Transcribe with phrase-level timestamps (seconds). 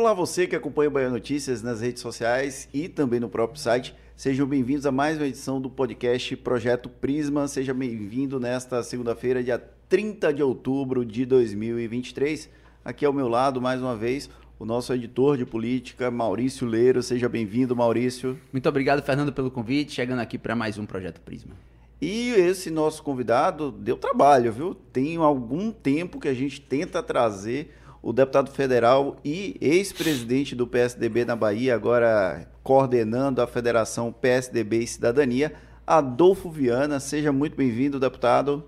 [0.00, 3.94] Olá, você que acompanha o Bahia Notícias nas redes sociais e também no próprio site.
[4.16, 7.46] Sejam bem-vindos a mais uma edição do podcast Projeto Prisma.
[7.46, 9.58] Seja bem-vindo nesta segunda-feira, dia
[9.90, 12.48] 30 de outubro de 2023.
[12.82, 17.02] Aqui ao meu lado, mais uma vez, o nosso editor de política, Maurício Leiro.
[17.02, 18.40] Seja bem-vindo, Maurício.
[18.50, 19.92] Muito obrigado, Fernando, pelo convite.
[19.92, 21.52] Chegando aqui para mais um Projeto Prisma.
[22.00, 24.74] E esse nosso convidado deu trabalho, viu?
[24.74, 31.24] Tem algum tempo que a gente tenta trazer o deputado federal e ex-presidente do PSDB
[31.24, 35.52] na Bahia, agora coordenando a Federação PSDB e Cidadania,
[35.86, 36.98] Adolfo Viana.
[36.98, 38.64] Seja muito bem-vindo, deputado.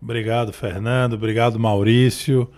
[0.00, 1.14] Obrigado, Fernando.
[1.14, 2.48] Obrigado, Maurício.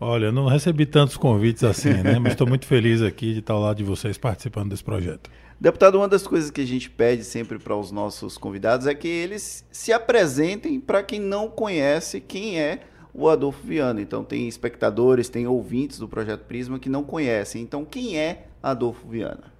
[0.00, 2.18] Olha, não recebi tantos convites assim, né?
[2.18, 5.30] Mas estou muito feliz aqui de estar ao lado de vocês participando desse projeto.
[5.60, 9.06] Deputado, uma das coisas que a gente pede sempre para os nossos convidados é que
[9.06, 12.80] eles se apresentem para quem não conhece quem é
[13.14, 14.00] o Adolfo Viana.
[14.00, 17.62] Então, tem espectadores, tem ouvintes do Projeto Prisma que não conhecem.
[17.62, 19.52] Então, quem é Adolfo Viana?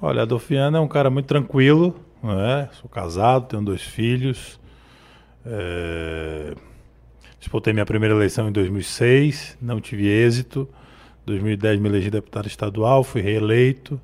[0.00, 2.68] Olha, Adolfo Viana é um cara muito tranquilo, né?
[2.72, 4.60] Sou casado, tenho dois filhos.
[5.44, 6.54] É...
[7.38, 10.68] Disputei minha primeira eleição em 2006, não tive êxito.
[11.22, 14.00] Em 2010 me elegi deputado estadual, fui reeleito.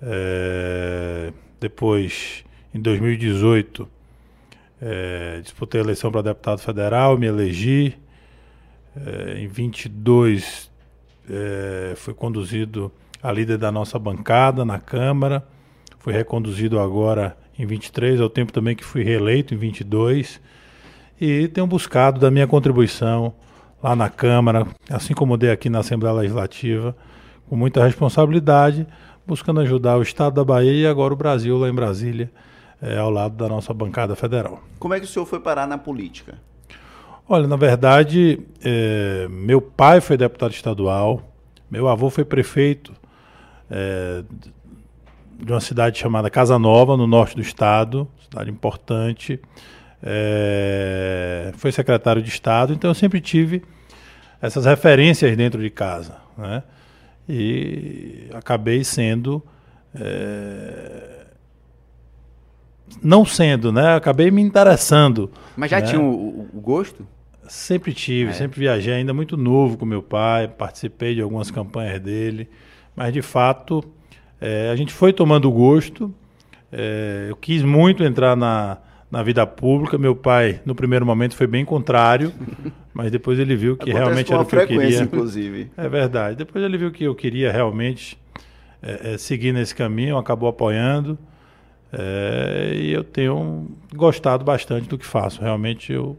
[0.00, 1.32] É...
[1.58, 3.88] Depois, em 2018,
[4.80, 7.94] é, disputei a eleição para deputado federal, me elegi.
[8.96, 10.70] É, em 22
[11.28, 12.90] é, fui conduzido
[13.22, 15.46] a líder da nossa bancada na Câmara.
[15.98, 20.40] Fui reconduzido agora em 23, ao tempo também que fui reeleito em 22.
[21.20, 23.34] E tenho buscado da minha contribuição
[23.82, 26.96] lá na Câmara, assim como dei aqui na Assembleia Legislativa,
[27.48, 28.86] com muita responsabilidade,
[29.26, 32.30] buscando ajudar o Estado da Bahia e agora o Brasil lá em Brasília
[32.80, 34.62] é, ao lado da nossa bancada federal.
[34.78, 36.38] Como é que o senhor foi parar na política?
[37.28, 41.22] Olha, na verdade, é, meu pai foi deputado estadual,
[41.70, 42.92] meu avô foi prefeito
[43.70, 44.24] é,
[45.38, 49.40] de uma cidade chamada Casa Nova, no norte do estado, cidade importante.
[50.02, 53.62] É, foi secretário de Estado, então eu sempre tive
[54.40, 56.16] essas referências dentro de casa.
[56.36, 56.62] Né?
[57.28, 59.42] E acabei sendo
[59.94, 61.19] é,
[63.02, 63.94] não sendo, né?
[63.94, 65.30] Acabei me interessando.
[65.56, 65.86] Mas já né?
[65.86, 67.06] tinha o, o, gosto?
[67.48, 68.32] Sempre tive, é.
[68.32, 72.48] sempre viajei, ainda muito novo com meu pai, participei de algumas campanhas dele,
[72.94, 73.84] mas de fato
[74.40, 76.14] é, a gente foi tomando gosto.
[76.72, 78.78] É, eu quis muito entrar na,
[79.10, 79.98] na vida pública.
[79.98, 82.32] Meu pai, no primeiro momento, foi bem contrário,
[82.94, 85.02] mas depois ele viu que Acontece realmente era o que eu queria.
[85.02, 85.70] Inclusive.
[85.76, 86.36] É verdade.
[86.36, 88.16] Depois ele viu que eu queria realmente
[88.82, 91.18] é, é, seguir nesse caminho, acabou apoiando.
[91.92, 95.40] É, e eu tenho gostado bastante do que faço.
[95.40, 96.16] Realmente eu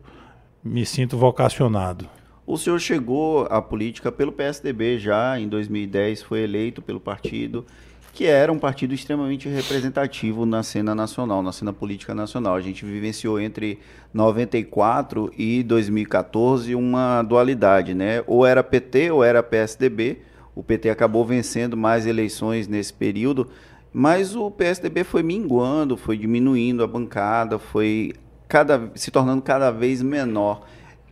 [0.63, 2.07] me sinto vocacionado.
[2.45, 7.65] O senhor chegou à política pelo PSDB já em 2010, foi eleito pelo partido,
[8.13, 12.55] que era um partido extremamente representativo na cena nacional, na cena política nacional.
[12.55, 13.79] A gente vivenciou entre
[14.13, 18.21] 94 e 2014 uma dualidade, né?
[18.27, 20.19] Ou era PT ou era PSDB.
[20.53, 23.49] O PT acabou vencendo mais eleições nesse período,
[23.93, 28.13] mas o PSDB foi minguando, foi diminuindo a bancada, foi
[28.47, 30.61] cada, se tornando cada vez menor.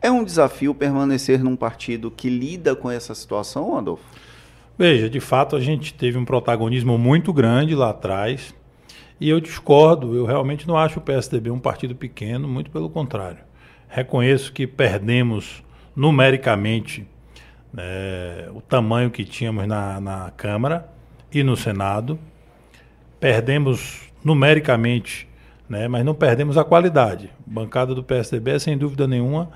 [0.02, 4.04] É um desafio permanecer num partido que lida com essa situação, Adolfo?
[4.78, 8.56] Veja, de fato a gente teve um protagonismo muito grande lá atrás
[9.20, 13.40] e eu discordo, eu realmente não acho o PSDB um partido pequeno, muito pelo contrário.
[13.90, 15.62] Reconheço que perdemos
[15.94, 17.06] numericamente
[17.74, 20.90] né, o tamanho que tínhamos na, na Câmara
[21.30, 22.18] e no Senado,
[23.20, 25.28] perdemos numericamente,
[25.68, 27.30] né, mas não perdemos a qualidade.
[27.48, 29.50] A bancada do PSDB é, sem dúvida nenhuma,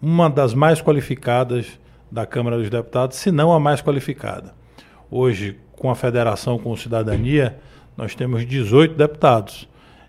[0.00, 1.78] uma das mais qualificadas
[2.10, 4.54] da Câmara dos Deputados, se não a mais qualificada.
[5.10, 7.58] Hoje, com a federação com cidadania,
[7.96, 9.68] nós temos 18 deputados.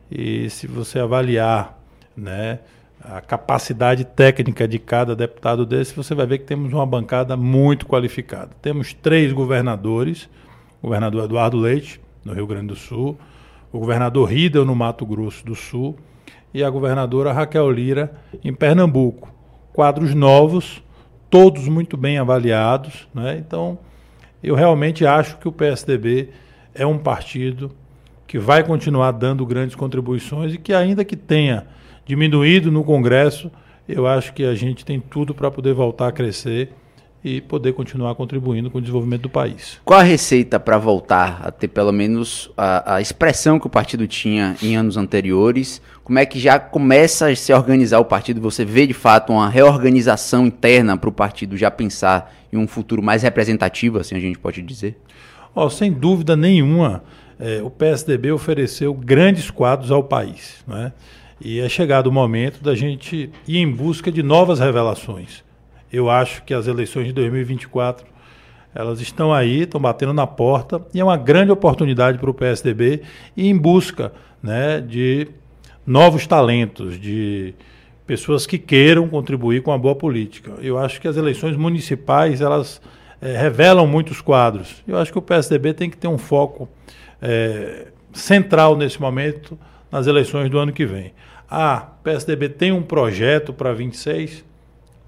[0.10, 1.80] E se você avaliar
[2.16, 2.60] né,
[3.04, 7.86] a capacidade técnica de cada deputado desse, você vai ver que temos uma bancada muito
[7.86, 8.52] qualificada.
[8.62, 10.30] Temos três governadores,
[10.82, 13.18] o governador Eduardo Leite, no Rio Grande do Sul,
[13.72, 15.98] o governador Ridel, no Mato Grosso do Sul,
[16.54, 18.14] e a governadora Raquel Lira,
[18.44, 19.34] em Pernambuco.
[19.74, 20.84] Quadros novos,
[21.30, 23.08] todos muito bem avaliados.
[23.14, 23.38] Né?
[23.38, 23.80] Então,
[24.44, 26.30] eu realmente acho que o PSDB
[26.76, 27.72] é um partido
[28.28, 31.68] que vai continuar dando grandes contribuições e que, ainda que tenha
[32.06, 33.52] diminuído no Congresso,
[33.88, 36.74] eu acho que a gente tem tudo para poder voltar a crescer
[37.24, 39.80] e poder continuar contribuindo com o desenvolvimento do país.
[39.86, 44.08] Qual a receita para voltar a ter pelo menos a, a, expressão que o partido
[44.08, 45.82] tinha em anos anteriores?
[46.04, 48.42] Como é que já começa a se organizar o partido?
[48.42, 53.04] Você vê de fato uma reorganização interna para o partido já pensar em um futuro
[53.04, 54.98] mais representativo, assim a gente pode dizer?
[55.54, 57.04] Oh, sem dúvida nenhuma,
[57.40, 60.64] é, o PSDB ofereceu grandes quadros ao país.
[60.66, 60.92] Né?
[61.40, 65.44] E é chegado o momento da gente ir em busca de novas revelações.
[65.92, 68.06] Eu acho que as eleições de 2024
[68.74, 73.02] elas estão aí, estão batendo na porta e é uma grande oportunidade para o PSDB
[73.36, 75.28] ir em busca né, de
[75.86, 77.54] novos talentos, de
[78.08, 80.54] pessoas que queiram contribuir com a boa política.
[80.62, 82.82] Eu acho que as eleições municipais elas
[83.22, 84.82] é, revelam muitos quadros.
[84.88, 86.70] Eu acho que o PSDB tem que ter um foco
[87.22, 89.60] é, central nesse momento
[89.92, 91.14] nas eleições do ano que vem.
[91.50, 94.46] Ah, PSDB tem um projeto para 26?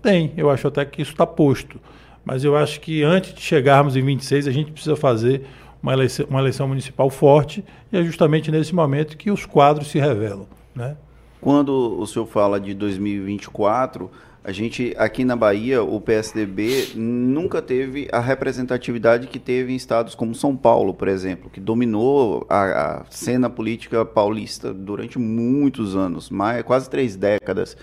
[0.03, 1.79] Tem, eu acho até que isso está posto.
[2.25, 5.45] Mas eu acho que antes de chegarmos em 26, a gente precisa fazer
[5.81, 10.00] uma eleição, uma eleição municipal forte, e é justamente nesse momento que os quadros se
[10.00, 10.45] revelam.
[10.75, 10.97] Né?
[11.39, 14.11] Quando o senhor fala de 2024,
[14.44, 20.15] a gente, aqui na Bahia, o PSDB nunca teve a representatividade que teve em estados
[20.15, 26.29] como São Paulo, por exemplo, que dominou a, a cena política paulista durante muitos anos,
[26.29, 27.77] mais, quase três décadas.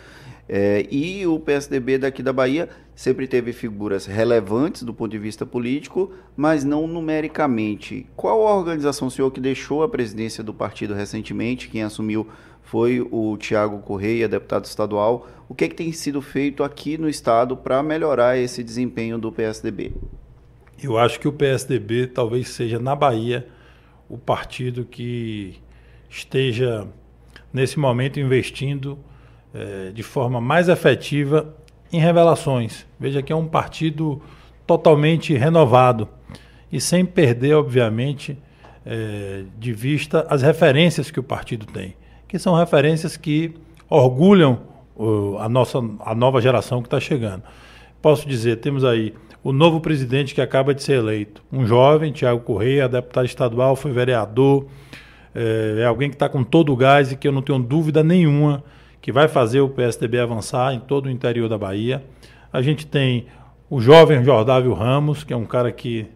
[0.53, 5.47] É, e o PSDB daqui da Bahia sempre teve figuras relevantes do ponto de vista
[5.47, 8.05] político, mas não numericamente.
[8.17, 11.69] Qual a organização, senhor, que deixou a presidência do partido recentemente?
[11.69, 12.27] Quem assumiu
[12.65, 15.29] foi o Tiago Correia, deputado estadual.
[15.49, 19.31] O que, é que tem sido feito aqui no estado para melhorar esse desempenho do
[19.31, 19.93] PSDB?
[20.83, 23.47] Eu acho que o PSDB talvez seja na Bahia
[24.09, 25.61] o partido que
[26.09, 26.89] esteja
[27.53, 28.99] nesse momento investindo
[29.55, 31.55] é, de forma mais efetiva
[31.93, 32.87] em revelações.
[32.99, 34.21] Veja que é um partido
[34.67, 36.09] totalmente renovado
[36.71, 38.39] e sem perder, obviamente,
[38.87, 41.97] é, de vista as referências que o partido tem,
[42.29, 43.53] que são referências que
[43.89, 44.61] orgulham
[44.97, 47.43] uh, a nossa a nova geração que está chegando.
[48.01, 49.13] Posso dizer, temos aí
[49.43, 53.91] o novo presidente que acaba de ser eleito, um jovem, Tiago Correia, deputado estadual, foi
[53.91, 54.67] vereador,
[55.35, 58.05] é, é alguém que está com todo o gás e que eu não tenho dúvida
[58.05, 58.63] nenhuma
[59.01, 62.05] que vai fazer o PSDB avançar em todo o interior da Bahia.
[62.53, 63.27] A gente tem
[63.69, 66.07] o jovem Jordávio Ramos, que é um cara que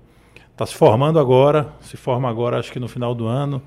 [0.52, 3.62] está se formando agora, se forma agora, acho que no final do ano.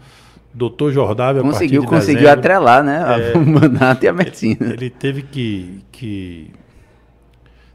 [0.53, 3.31] Doutor Jordávio, conseguiu, conseguiu dezembro, atrelar, né?
[3.33, 4.65] É, o mandato e a medicina.
[4.65, 6.51] Ele, ele teve que, que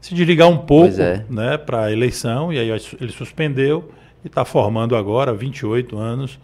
[0.01, 1.23] se desligar um pouco é.
[1.29, 2.69] né, para a eleição, e aí
[2.99, 3.89] ele suspendeu
[4.23, 6.37] e está formando agora, 28 anos,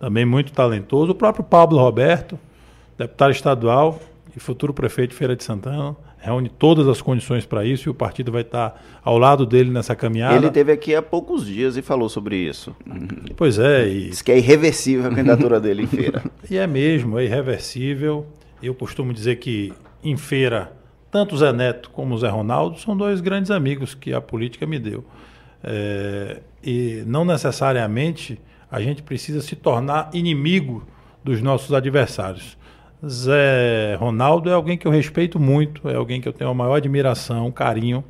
[0.00, 1.12] também muito talentoso.
[1.12, 2.38] O próprio Pablo Roberto,
[2.98, 4.00] deputado estadual,
[4.36, 7.94] e futuro prefeito de Feira de Santana, reúne todas as condições para isso e o
[7.94, 10.36] partido vai estar ao lado dele nessa caminhada.
[10.36, 12.74] Ele teve aqui há poucos dias e falou sobre isso.
[13.36, 13.86] Pois é.
[13.88, 14.08] E...
[14.08, 16.22] Diz que é irreversível a candidatura dele em feira.
[16.50, 18.26] E é mesmo, é irreversível.
[18.62, 19.72] Eu costumo dizer que
[20.02, 20.72] em feira,
[21.10, 24.66] tanto o Zé Neto como o Zé Ronaldo são dois grandes amigos que a política
[24.66, 25.04] me deu.
[25.62, 26.42] É...
[26.62, 28.38] e não necessariamente
[28.70, 30.86] a gente precisa se tornar inimigo
[31.22, 32.58] dos nossos adversários.
[33.08, 36.76] Zé Ronaldo é alguém que eu respeito muito, é alguém que eu tenho a maior
[36.76, 38.04] admiração, carinho.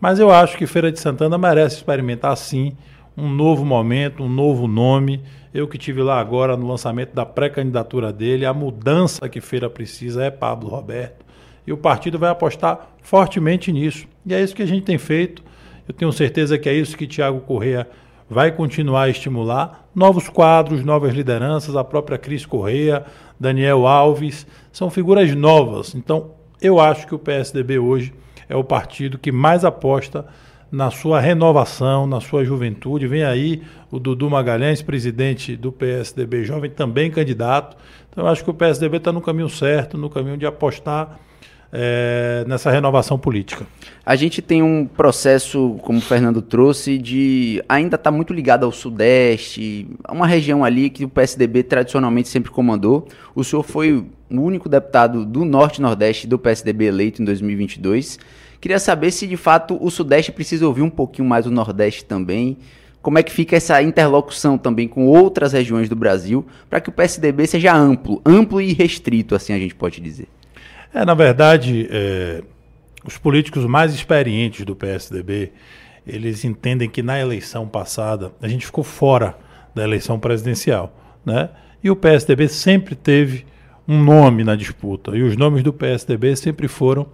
[0.00, 2.76] Mas eu acho que Feira de Santana merece experimentar sim
[3.16, 5.22] um novo momento, um novo nome.
[5.52, 10.24] Eu que tive lá agora no lançamento da pré-candidatura dele, a mudança que Feira precisa
[10.24, 11.24] é Pablo Roberto.
[11.66, 14.06] E o partido vai apostar fortemente nisso.
[14.26, 15.42] E é isso que a gente tem feito.
[15.88, 17.88] Eu tenho certeza que é isso que Tiago Correia
[18.34, 23.04] vai continuar a estimular novos quadros, novas lideranças, a própria Cris Correia,
[23.38, 25.94] Daniel Alves, são figuras novas.
[25.94, 28.12] Então, eu acho que o PSDB hoje
[28.48, 30.26] é o partido que mais aposta
[30.70, 33.06] na sua renovação, na sua juventude.
[33.06, 37.76] Vem aí o Dudu Magalhães, presidente do PSDB jovem, também candidato.
[38.10, 41.20] Então, eu acho que o PSDB está no caminho certo, no caminho de apostar
[41.72, 43.66] é, nessa renovação política.
[44.04, 48.72] A gente tem um processo, como o Fernando trouxe, de ainda está muito ligado ao
[48.72, 53.08] Sudeste, uma região ali que o PSDB tradicionalmente sempre comandou.
[53.34, 58.18] O senhor foi o único deputado do Norte Nordeste do PSDB eleito em 2022.
[58.60, 62.56] Queria saber se de fato o Sudeste precisa ouvir um pouquinho mais o Nordeste também.
[63.02, 66.92] Como é que fica essa interlocução também com outras regiões do Brasil para que o
[66.92, 70.26] PSDB seja amplo, amplo e restrito, assim a gente pode dizer?
[70.94, 72.42] É, na verdade, é,
[73.04, 75.52] os políticos mais experientes do PSDB,
[76.06, 79.36] eles entendem que na eleição passada a gente ficou fora
[79.74, 80.96] da eleição presidencial,
[81.26, 81.50] né?
[81.82, 83.44] E o PSDB sempre teve
[83.86, 87.06] um nome na disputa e os nomes do PSDB sempre foram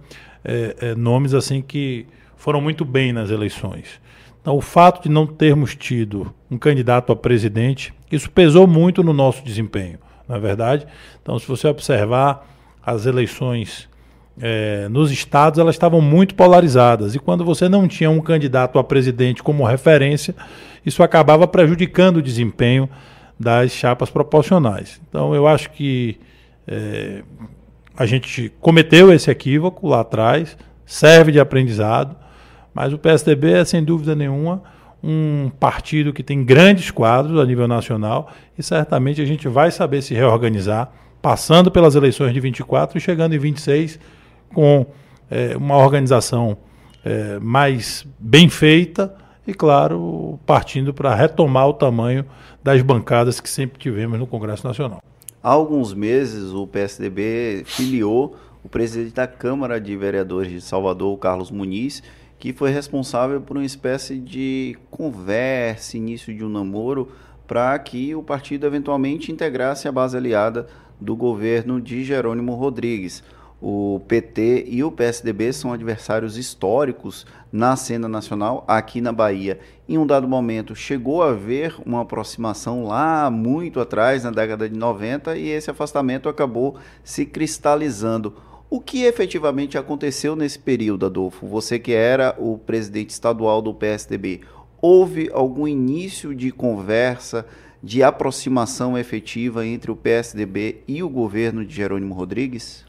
[0.45, 2.05] é, é, nomes assim que
[2.37, 3.99] foram muito bem nas eleições.
[4.41, 9.11] Então, o fato de não termos tido um candidato a presidente, isso pesou muito no
[9.11, 10.87] nosso desempenho, não é verdade?
[11.21, 12.47] Então, se você observar
[12.85, 13.89] as eleições
[14.41, 17.15] é, nos estados, elas estavam muito polarizadas.
[17.15, 20.35] E quando você não tinha um candidato a presidente como referência,
[20.85, 22.89] isso acabava prejudicando o desempenho
[23.39, 25.01] das chapas proporcionais.
[25.09, 26.19] Então, eu acho que
[26.67, 27.23] é,
[27.95, 32.15] a gente cometeu esse equívoco lá atrás, serve de aprendizado.
[32.73, 34.63] Mas o PSDB é, sem dúvida nenhuma,
[35.03, 40.01] um partido que tem grandes quadros a nível nacional e certamente a gente vai saber
[40.01, 40.91] se reorganizar,
[41.21, 43.99] passando pelas eleições de 24 e chegando em 26
[44.53, 44.85] com
[45.29, 46.57] é, uma organização
[47.05, 52.25] é, mais bem feita e, claro, partindo para retomar o tamanho
[52.63, 55.01] das bancadas que sempre tivemos no Congresso Nacional.
[55.43, 61.49] Há alguns meses, o PSDB filiou o presidente da Câmara de Vereadores de Salvador, Carlos
[61.49, 62.03] Muniz,
[62.37, 67.11] que foi responsável por uma espécie de conversa, início de um namoro,
[67.47, 70.67] para que o partido eventualmente integrasse a base aliada
[71.01, 73.23] do governo de Jerônimo Rodrigues.
[73.59, 79.59] O PT e o PSDB são adversários históricos na cena nacional aqui na Bahia.
[79.87, 84.75] Em um dado momento chegou a haver uma aproximação lá muito atrás, na década de
[84.75, 88.33] 90, e esse afastamento acabou se cristalizando.
[88.67, 91.45] O que efetivamente aconteceu nesse período, Adolfo?
[91.45, 94.41] Você que era o presidente estadual do PSDB,
[94.81, 97.45] houve algum início de conversa,
[97.83, 102.85] de aproximação efetiva entre o PSDB e o governo de Jerônimo Rodrigues?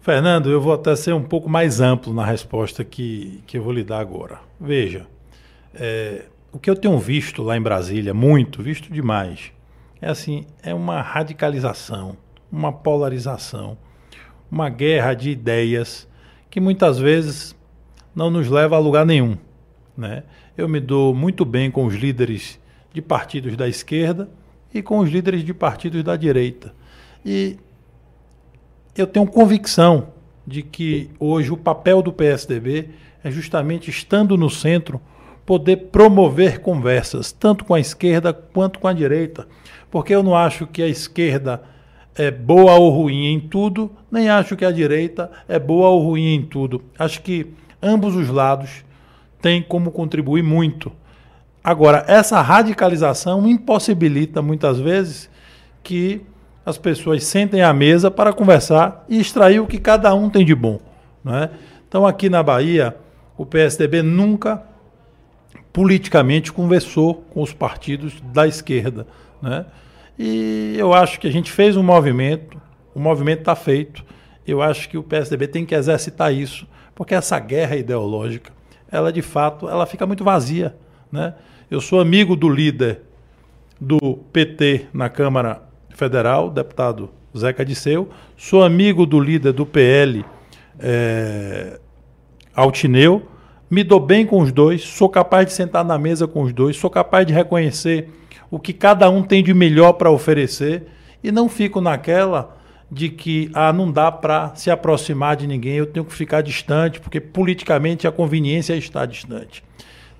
[0.00, 3.72] Fernando, eu vou até ser um pouco mais amplo na resposta que, que eu vou
[3.72, 4.40] lhe dar agora.
[4.60, 5.06] Veja,
[5.74, 9.52] é, o que eu tenho visto lá em Brasília, muito, visto demais,
[10.00, 12.16] é assim, é uma radicalização,
[12.50, 13.78] uma polarização
[14.52, 16.06] uma guerra de ideias
[16.50, 17.56] que muitas vezes
[18.14, 19.38] não nos leva a lugar nenhum.
[19.96, 20.24] Né?
[20.58, 22.60] Eu me dou muito bem com os líderes
[22.92, 24.28] de partidos da esquerda
[24.72, 26.74] e com os líderes de partidos da direita.
[27.24, 27.56] E
[28.96, 30.08] eu tenho convicção
[30.46, 32.90] de que hoje o papel do PSDB
[33.22, 35.00] é justamente estando no centro
[35.46, 39.46] poder promover conversas, tanto com a esquerda quanto com a direita,
[39.90, 41.62] porque eu não acho que a esquerda
[42.14, 46.34] é boa ou ruim em tudo, nem acho que a direita é boa ou ruim
[46.34, 46.82] em tudo.
[46.98, 48.84] Acho que ambos os lados
[49.40, 50.92] têm como contribuir muito.
[51.64, 55.30] Agora, essa radicalização impossibilita muitas vezes
[55.82, 56.22] que
[56.66, 60.54] as pessoas sentem à mesa para conversar e extrair o que cada um tem de
[60.54, 60.80] bom.
[61.22, 61.50] Não é?
[61.88, 62.96] Então, aqui na Bahia,
[63.36, 64.62] o PSDB nunca
[65.72, 69.06] politicamente conversou com os partidos da esquerda.
[69.40, 69.64] Né?
[70.18, 72.60] E eu acho que a gente fez um movimento,
[72.94, 74.04] o movimento está feito.
[74.46, 78.52] Eu acho que o PSDB tem que exercitar isso, porque essa guerra ideológica,
[78.90, 80.76] ela de fato, ela fica muito vazia,
[81.10, 81.34] né?
[81.72, 83.00] Eu sou amigo do líder
[83.80, 83.98] do
[84.30, 90.22] PT na Câmara Federal, deputado Zeca Disseu, sou amigo do líder do PL,
[90.78, 91.80] é,
[92.54, 93.26] Altineu,
[93.70, 96.76] me dou bem com os dois, sou capaz de sentar na mesa com os dois,
[96.76, 98.10] sou capaz de reconhecer
[98.50, 100.88] o que cada um tem de melhor para oferecer
[101.24, 102.54] e não fico naquela
[102.90, 107.00] de que ah, não dá para se aproximar de ninguém, eu tenho que ficar distante,
[107.00, 109.64] porque politicamente a conveniência é estar distante.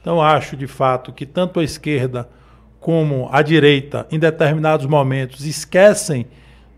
[0.02, 2.28] Então acho de fato que tanto a esquerda
[2.78, 6.26] como a direita, em determinados momentos, esquecem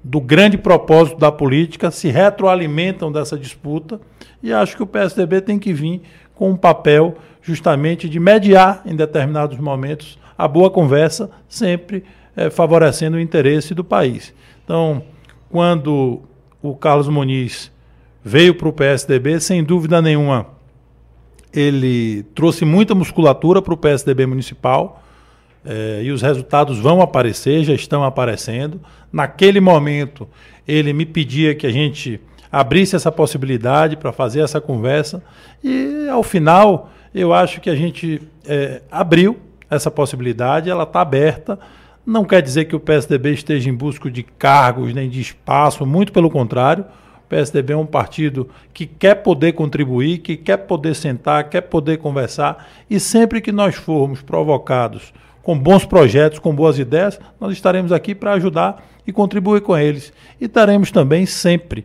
[0.05, 3.99] do grande propósito da política, se retroalimentam dessa disputa
[4.43, 6.03] e acho que o PSDB tem que vir
[6.35, 12.05] com um papel justamente de mediar em determinados momentos a boa conversa, sempre
[12.37, 14.35] é, favorecendo o interesse do país.
[14.63, 15.03] Então,
[15.49, 16.23] quando
[16.61, 17.73] o Carlos Muniz
[18.23, 20.49] veio para o PSDB, sem dúvida nenhuma,
[21.55, 25.03] ele trouxe muita musculatura para o PSDB municipal.
[25.65, 28.81] É, e os resultados vão aparecer, já estão aparecendo.
[29.11, 30.29] Naquele momento,
[30.69, 32.21] ele me pedia que a gente
[32.53, 35.23] abrisse essa possibilidade para fazer essa conversa,
[35.63, 41.59] e ao final, eu acho que a gente é, abriu essa possibilidade, ela está aberta.
[42.07, 46.13] Não quer dizer que o PSDB esteja em busca de cargos nem de espaço, muito
[46.13, 46.85] pelo contrário.
[47.25, 51.99] O PSDB é um partido que quer poder contribuir, que quer poder sentar, quer poder
[51.99, 55.13] conversar e sempre que nós formos provocados
[55.43, 60.13] com bons projetos, com boas ideias, nós estaremos aqui para ajudar e contribuir com eles.
[60.41, 61.85] E estaremos também sempre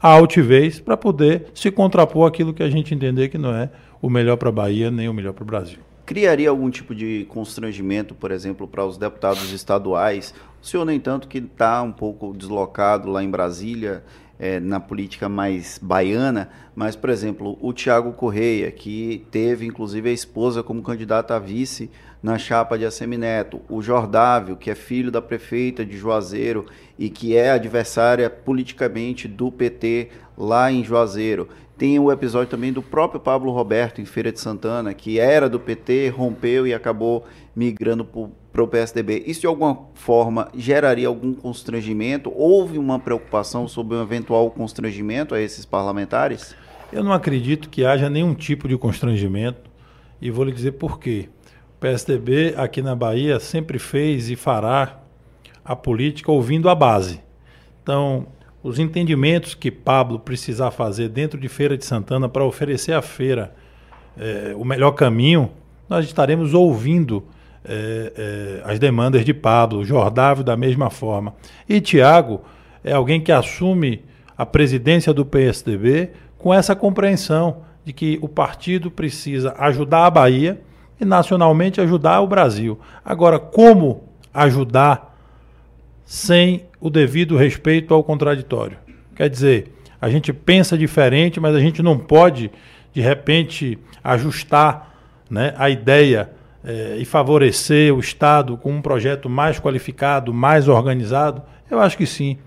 [0.00, 3.70] a altivez para poder se contrapor aquilo que a gente entender que não é
[4.00, 7.24] o melhor para a Bahia nem o melhor para o Brasil criaria algum tipo de
[7.28, 10.34] constrangimento, por exemplo, para os deputados estaduais?
[10.60, 14.04] O senhor, no entanto, que está um pouco deslocado lá em Brasília,
[14.38, 20.12] é, na política mais baiana, mas, por exemplo, o Tiago Correia, que teve inclusive a
[20.12, 21.90] esposa como candidata a vice
[22.22, 26.66] na chapa de Assemineto, o Jordávio, que é filho da prefeita de Juazeiro
[26.98, 30.08] e que é adversária politicamente do PT
[30.38, 31.48] lá em Juazeiro.
[31.76, 35.58] Tem o episódio também do próprio Pablo Roberto em Feira de Santana, que era do
[35.58, 38.28] PT, rompeu e acabou migrando para
[38.60, 39.22] o PSDB.
[39.26, 42.30] Isso de alguma forma geraria algum constrangimento?
[42.34, 46.54] Houve uma preocupação sobre um eventual constrangimento a esses parlamentares?
[46.92, 49.70] Eu não acredito que haja nenhum tipo de constrangimento
[50.20, 51.30] e vou lhe dizer por quê.
[51.76, 55.00] O PSDB aqui na Bahia sempre fez e fará
[55.64, 57.20] a política ouvindo a base.
[57.82, 58.26] Então,
[58.62, 63.54] os entendimentos que Pablo precisar fazer dentro de Feira de Santana para oferecer à feira
[64.16, 65.50] é, o melhor caminho,
[65.88, 67.24] nós estaremos ouvindo
[67.64, 68.12] é,
[68.64, 71.34] é, as demandas de Pablo, Jordávio da mesma forma.
[71.68, 72.42] E Tiago
[72.84, 74.04] é alguém que assume
[74.36, 80.60] a presidência do PSDB com essa compreensão de que o partido precisa ajudar a Bahia
[81.00, 82.78] e nacionalmente ajudar o Brasil.
[83.04, 85.16] Agora, como ajudar
[86.04, 88.76] sem o devido respeito ao contraditório?
[89.14, 92.50] Quer dizer, a gente pensa diferente, mas a gente não pode,
[92.92, 94.92] de repente, ajustar
[95.30, 96.30] né, a ideia
[96.64, 101.42] é, e favorecer o Estado com um projeto mais qualificado, mais organizado?
[101.70, 102.38] Eu acho que sim.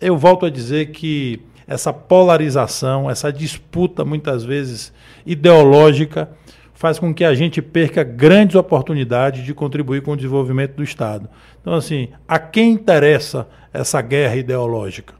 [0.00, 4.92] Eu volto a dizer que essa polarização, essa disputa muitas vezes
[5.24, 6.28] ideológica,
[6.74, 11.28] faz com que a gente perca grandes oportunidades de contribuir com o desenvolvimento do Estado.
[11.60, 15.14] Então, assim, a quem interessa essa guerra ideológica?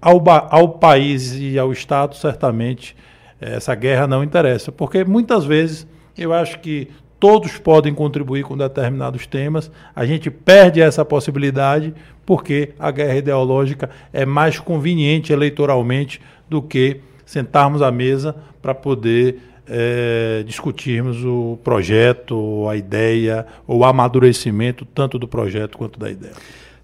[0.00, 2.96] Ao, ao país e ao Estado, certamente,
[3.40, 5.86] essa guerra não interessa, porque muitas vezes
[6.16, 11.94] eu acho que todos podem contribuir com determinados temas, a gente perde essa possibilidade
[12.24, 19.38] porque a guerra ideológica é mais conveniente eleitoralmente do que sentarmos à mesa para poder
[19.68, 26.34] é, discutirmos o projeto, a ideia, ou o amadurecimento tanto do projeto quanto da ideia.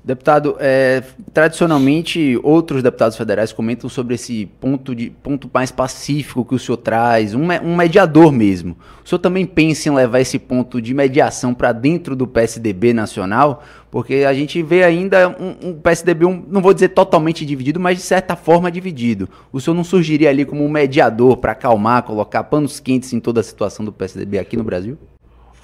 [0.05, 1.01] Deputado, é,
[1.33, 6.79] tradicionalmente outros deputados federais comentam sobre esse ponto, de, ponto mais pacífico que o senhor
[6.79, 8.77] traz, um, um mediador mesmo.
[9.05, 13.63] O senhor também pensa em levar esse ponto de mediação para dentro do PSDB nacional?
[13.93, 17.99] Porque a gente vê ainda um, um PSDB, um, não vou dizer totalmente dividido, mas
[17.99, 19.29] de certa forma dividido.
[19.53, 23.39] O senhor não surgiria ali como um mediador para acalmar, colocar panos quentes em toda
[23.39, 24.99] a situação do PSDB aqui no Brasil?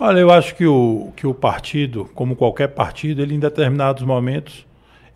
[0.01, 4.67] Olha, eu acho que o, que o partido, como qualquer partido, ele em determinados momentos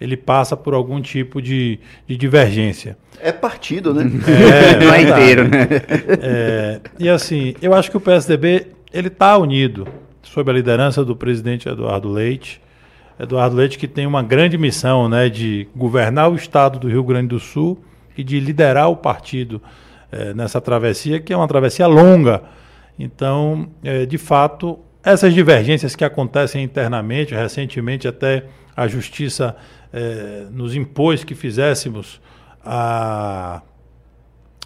[0.02, 2.98] ele passa por algum tipo de, de divergência.
[3.20, 4.02] É partido, né?
[4.26, 5.68] É, não é inteiro, né?
[6.20, 9.86] É, e assim, eu acho que o PSDB ele está unido
[10.22, 12.60] sob a liderança do presidente Eduardo Leite.
[13.18, 17.28] Eduardo Leite que tem uma grande missão, né, de governar o estado do Rio Grande
[17.28, 17.78] do Sul
[18.18, 19.62] e de liderar o partido
[20.10, 22.42] é, nessa travessia, que é uma travessia longa
[23.02, 28.44] então, é, de fato, essas divergências que acontecem internamente, recentemente até
[28.76, 29.56] a Justiça
[29.92, 32.20] é, nos impôs que fizéssemos
[32.64, 33.60] a,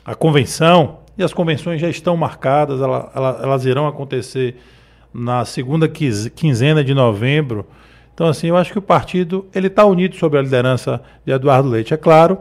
[0.04, 4.56] a convenção, e as convenções já estão marcadas, ela, ela, elas irão acontecer
[5.14, 7.66] na segunda quinzena de novembro.
[8.12, 11.70] Então, assim, eu acho que o partido ele está unido sob a liderança de Eduardo
[11.70, 11.94] Leite.
[11.94, 12.40] É claro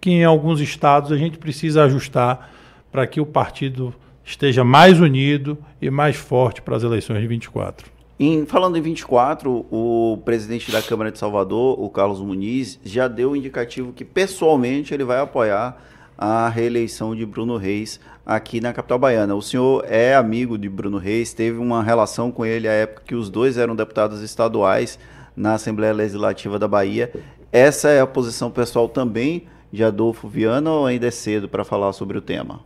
[0.00, 2.48] que em alguns estados a gente precisa ajustar
[2.92, 3.92] para que o partido
[4.24, 7.90] esteja mais unido e mais forte para as eleições de 24.
[8.18, 13.32] Em, falando em 24, o presidente da Câmara de Salvador, o Carlos Muniz, já deu
[13.32, 15.76] o indicativo que pessoalmente ele vai apoiar
[16.16, 19.34] a reeleição de Bruno Reis aqui na capital baiana.
[19.34, 23.14] O senhor é amigo de Bruno Reis, teve uma relação com ele à época que
[23.14, 24.98] os dois eram deputados estaduais
[25.34, 27.12] na Assembleia Legislativa da Bahia.
[27.50, 31.92] Essa é a posição pessoal também de Adolfo Viana ou ainda é cedo para falar
[31.92, 32.60] sobre o tema?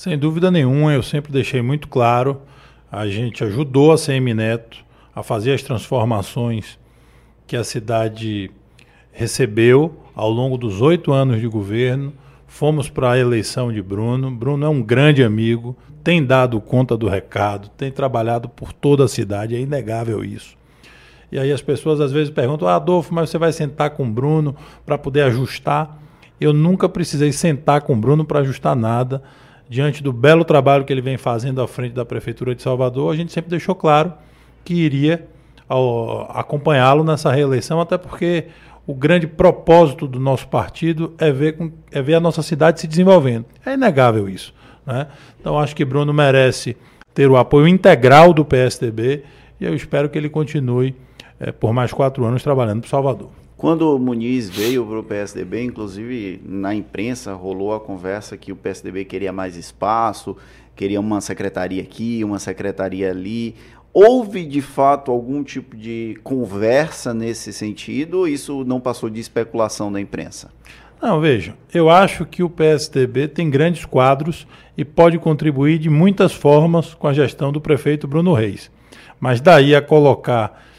[0.00, 2.40] Sem dúvida nenhuma, eu sempre deixei muito claro,
[2.90, 4.78] a gente ajudou a CM Neto
[5.14, 6.78] a fazer as transformações
[7.46, 8.50] que a cidade
[9.12, 12.14] recebeu ao longo dos oito anos de governo.
[12.46, 14.30] Fomos para a eleição de Bruno.
[14.30, 19.08] Bruno é um grande amigo, tem dado conta do recado, tem trabalhado por toda a
[19.08, 20.56] cidade, é inegável isso.
[21.30, 24.10] E aí as pessoas às vezes perguntam: ah, Adolfo, mas você vai sentar com o
[24.10, 26.00] Bruno para poder ajustar?
[26.40, 29.22] Eu nunca precisei sentar com o Bruno para ajustar nada
[29.70, 33.16] diante do belo trabalho que ele vem fazendo à frente da Prefeitura de Salvador, a
[33.16, 34.12] gente sempre deixou claro
[34.64, 35.28] que iria
[36.30, 38.46] acompanhá-lo nessa reeleição, até porque
[38.84, 42.88] o grande propósito do nosso partido é ver, com, é ver a nossa cidade se
[42.88, 43.44] desenvolvendo.
[43.64, 44.52] É inegável isso.
[44.84, 45.06] Né?
[45.40, 46.76] Então acho que Bruno merece
[47.14, 49.22] ter o apoio integral do PSDB
[49.60, 50.96] e eu espero que ele continue
[51.38, 53.30] é, por mais quatro anos trabalhando para Salvador.
[53.60, 58.56] Quando o Muniz veio para o PSDB, inclusive na imprensa rolou a conversa que o
[58.56, 60.34] PSDB queria mais espaço,
[60.74, 63.54] queria uma secretaria aqui, uma secretaria ali.
[63.92, 69.92] Houve de fato algum tipo de conversa nesse sentido ou isso não passou de especulação
[69.92, 70.50] da imprensa?
[70.98, 76.32] Não, veja, eu acho que o PSDB tem grandes quadros e pode contribuir de muitas
[76.32, 78.70] formas com a gestão do prefeito Bruno Reis.
[79.20, 80.69] Mas daí a colocar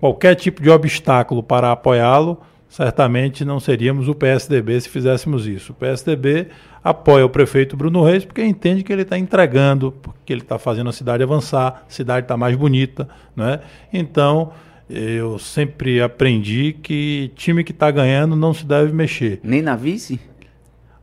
[0.00, 5.72] qualquer tipo de obstáculo para apoiá-lo, certamente não seríamos o PSDB se fizéssemos isso.
[5.72, 6.48] O PSDB
[6.82, 10.90] apoia o prefeito Bruno Reis porque entende que ele está entregando, porque ele está fazendo
[10.90, 13.08] a cidade avançar, a cidade está mais bonita.
[13.36, 13.60] Né?
[13.92, 14.52] Então,
[14.88, 19.40] eu sempre aprendi que time que está ganhando não se deve mexer.
[19.42, 20.20] Nem na vice?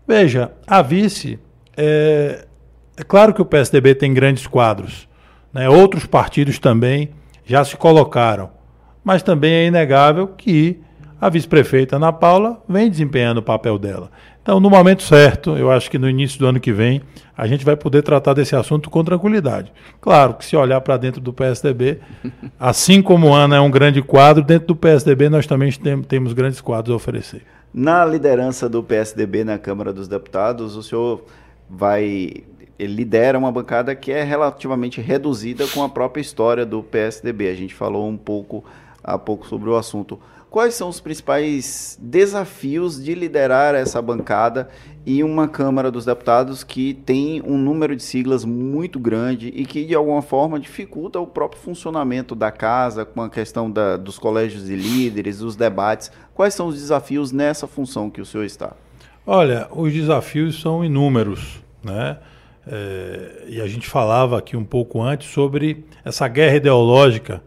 [0.07, 1.39] Veja, a vice,
[1.75, 2.45] é,
[2.97, 5.07] é claro que o PSDB tem grandes quadros.
[5.53, 5.69] Né?
[5.69, 7.09] Outros partidos também
[7.45, 8.60] já se colocaram.
[9.03, 10.79] Mas também é inegável que
[11.19, 14.09] a vice-prefeita Ana Paula vem desempenhando o papel dela.
[14.41, 16.99] Então, no momento certo, eu acho que no início do ano que vem,
[17.37, 19.71] a gente vai poder tratar desse assunto com tranquilidade.
[19.99, 21.99] Claro que se olhar para dentro do PSDB,
[22.59, 26.59] assim como Ana é um grande quadro, dentro do PSDB nós também tem, temos grandes
[26.59, 27.43] quadros a oferecer.
[27.71, 31.23] Na liderança do PSDB na Câmara dos Deputados, o senhor
[31.69, 32.33] vai
[32.79, 37.47] ele lidera uma bancada que é relativamente reduzida com a própria história do PSDB.
[37.47, 38.65] A gente falou um pouco
[39.03, 40.19] há pouco sobre o assunto.
[40.51, 44.67] Quais são os principais desafios de liderar essa bancada
[45.05, 49.85] e uma Câmara dos Deputados que tem um número de siglas muito grande e que,
[49.85, 54.65] de alguma forma, dificulta o próprio funcionamento da casa, com a questão da, dos colégios
[54.65, 56.11] de líderes, os debates?
[56.33, 58.73] Quais são os desafios nessa função que o senhor está?
[59.25, 62.17] Olha, os desafios são inúmeros, né?
[62.67, 67.41] É, e a gente falava aqui um pouco antes sobre essa guerra ideológica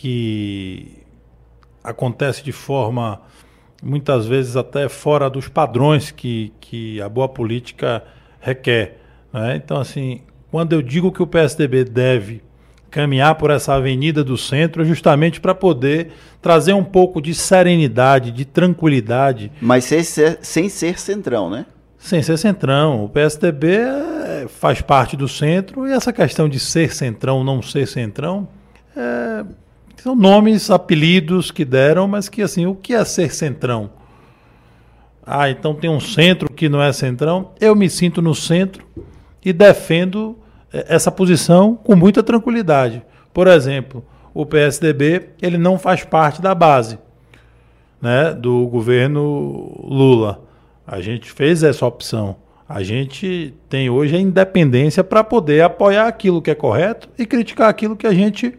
[0.00, 0.96] que
[1.84, 3.20] acontece de forma
[3.82, 8.02] muitas vezes até fora dos padrões que, que a boa política
[8.40, 8.98] requer.
[9.30, 9.56] Né?
[9.56, 12.42] Então, assim, quando eu digo que o PSDB deve
[12.90, 18.30] caminhar por essa avenida do centro, é justamente para poder trazer um pouco de serenidade,
[18.30, 19.52] de tranquilidade.
[19.60, 21.66] Mas sem ser, sem ser centrão, né?
[21.98, 23.04] Sem ser centrão.
[23.04, 27.86] O PSDB é, faz parte do centro e essa questão de ser centrão, não ser
[27.86, 28.48] centrão,
[28.96, 29.44] é,
[30.02, 33.90] são nomes, apelidos que deram, mas que assim, o que é ser centrão?
[35.24, 37.52] Ah, então tem um centro que não é centrão.
[37.60, 38.84] Eu me sinto no centro
[39.44, 40.38] e defendo
[40.72, 43.02] é, essa posição com muita tranquilidade.
[43.32, 46.98] Por exemplo, o PSDB ele não faz parte da base
[48.00, 50.42] né, do governo Lula.
[50.86, 52.36] A gente fez essa opção.
[52.68, 57.68] A gente tem hoje a independência para poder apoiar aquilo que é correto e criticar
[57.68, 58.56] aquilo que a gente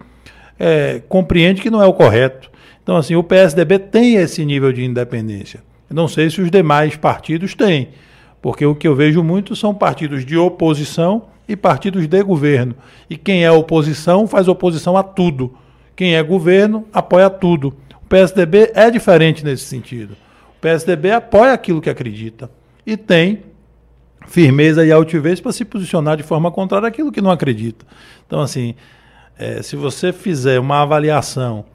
[0.59, 2.49] é, compreende que não é o correto.
[2.83, 5.61] Então, assim, o PSDB tem esse nível de independência.
[5.89, 7.89] Eu não sei se os demais partidos têm,
[8.41, 12.75] porque o que eu vejo muito são partidos de oposição e partidos de governo.
[13.09, 15.53] E quem é oposição faz oposição a tudo.
[15.95, 17.75] Quem é governo apoia tudo.
[18.03, 20.13] O PSDB é diferente nesse sentido.
[20.57, 22.49] O PSDB apoia aquilo que acredita
[22.85, 23.43] e tem
[24.27, 27.85] firmeza e altivez para se posicionar de forma contrária àquilo que não acredita.
[28.25, 28.75] Então, assim,
[29.37, 31.65] é, se você fizer uma avaliação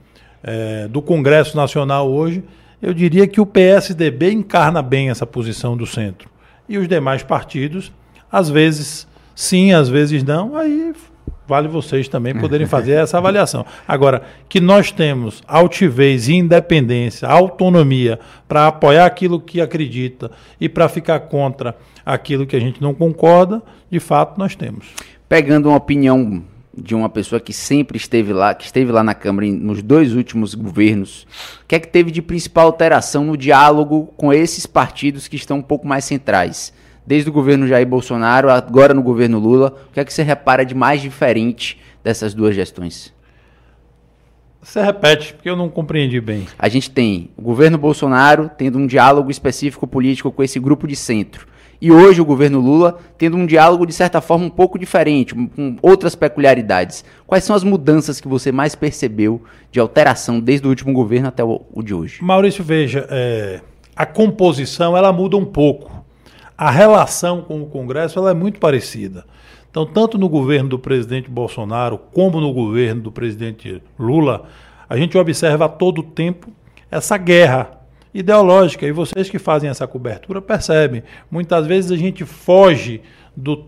[0.42, 2.44] é, do Congresso Nacional hoje,
[2.80, 6.28] eu diria que o PSDB encarna bem essa posição do centro.
[6.68, 7.92] E os demais partidos,
[8.30, 10.92] às vezes sim, às vezes não, aí
[11.46, 13.64] vale vocês também poderem fazer essa avaliação.
[13.86, 21.20] Agora, que nós temos altivez, independência, autonomia para apoiar aquilo que acredita e para ficar
[21.20, 24.86] contra aquilo que a gente não concorda, de fato nós temos.
[25.28, 26.42] Pegando uma opinião
[26.76, 30.54] de uma pessoa que sempre esteve lá, que esteve lá na Câmara nos dois últimos
[30.54, 31.26] governos,
[31.62, 35.58] o que é que teve de principal alteração no diálogo com esses partidos que estão
[35.58, 36.72] um pouco mais centrais?
[37.06, 40.64] Desde o governo Jair Bolsonaro, agora no governo Lula, o que é que você repara
[40.64, 43.14] de mais diferente dessas duas gestões?
[44.60, 46.46] Você repete, porque eu não compreendi bem.
[46.58, 50.96] A gente tem o governo Bolsonaro tendo um diálogo específico político com esse grupo de
[50.96, 51.46] centro
[51.80, 55.76] e hoje o governo Lula tendo um diálogo de certa forma um pouco diferente, com
[55.82, 57.04] outras peculiaridades.
[57.26, 61.44] Quais são as mudanças que você mais percebeu de alteração desde o último governo até
[61.44, 62.22] o, de hoje?
[62.22, 63.60] Maurício, veja, é,
[63.94, 66.04] a composição ela muda um pouco.
[66.56, 69.24] A relação com o Congresso ela é muito parecida.
[69.70, 74.44] Então, tanto no governo do presidente Bolsonaro como no governo do presidente Lula,
[74.88, 76.50] a gente observa a todo tempo
[76.90, 77.75] essa guerra
[78.18, 78.86] ideológica.
[78.86, 81.02] E vocês que fazem essa cobertura percebem.
[81.30, 83.00] Muitas vezes a gente foge
[83.36, 83.66] do,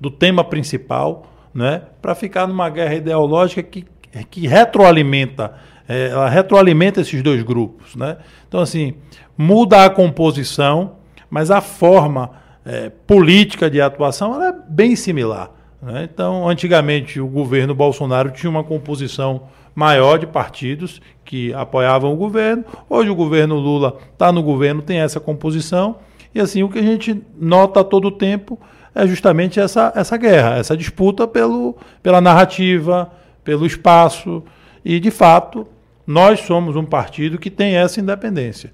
[0.00, 3.84] do tema principal né, para ficar numa guerra ideológica que
[4.30, 5.54] que retroalimenta,
[5.88, 7.94] é, ela retroalimenta esses dois grupos.
[7.94, 8.16] Né?
[8.48, 8.94] Então, assim,
[9.36, 10.96] muda a composição,
[11.30, 12.30] mas a forma
[12.64, 15.50] é, política de atuação é bem similar.
[15.80, 16.08] Né?
[16.12, 19.42] Então, antigamente, o governo Bolsonaro tinha uma composição
[19.78, 22.64] maior de partidos que apoiavam o governo.
[22.90, 25.98] Hoje, o governo Lula está no governo, tem essa composição.
[26.34, 28.58] E assim, o que a gente nota todo tempo
[28.92, 33.08] é justamente essa, essa guerra, essa disputa pelo, pela narrativa,
[33.44, 34.42] pelo espaço.
[34.84, 35.64] E, de fato,
[36.04, 38.72] nós somos um partido que tem essa independência.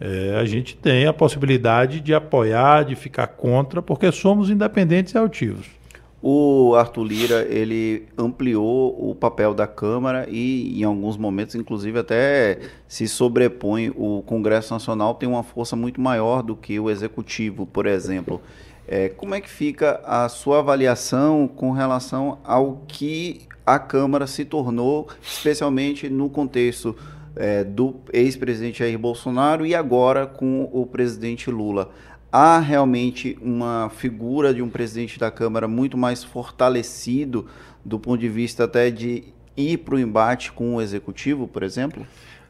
[0.00, 5.18] É, a gente tem a possibilidade de apoiar, de ficar contra, porque somos independentes e
[5.18, 5.77] altivos.
[6.20, 12.58] O Arthur Lira ele ampliou o papel da Câmara e, em alguns momentos, inclusive, até
[12.88, 13.92] se sobrepõe.
[13.94, 18.40] O Congresso Nacional tem uma força muito maior do que o Executivo, por exemplo.
[18.86, 24.44] É, como é que fica a sua avaliação com relação ao que a Câmara se
[24.44, 26.96] tornou, especialmente no contexto
[27.36, 31.90] é, do ex-presidente Jair Bolsonaro e agora com o presidente Lula?
[32.32, 37.46] Há realmente uma figura de um presidente da Câmara muito mais fortalecido
[37.84, 39.24] do ponto de vista até de
[39.56, 42.06] ir para o embate com o executivo, por exemplo?